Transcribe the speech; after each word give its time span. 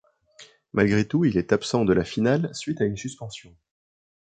Malgré 0.73 1.07
tout, 1.07 1.25
il 1.25 1.37
est 1.37 1.53
absent 1.53 1.85
de 1.85 1.93
la 1.93 2.03
finale 2.03 2.49
suite 2.55 2.81
à 2.81 2.85
une 2.85 2.97
suspension. 2.97 3.55